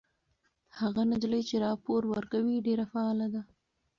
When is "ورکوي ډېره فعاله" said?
2.13-3.27